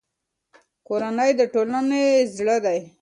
کورنۍ 0.87 1.31
د 1.39 1.41
ټولنې 1.53 2.03
زړه 2.35 2.57
دی. 2.65 2.79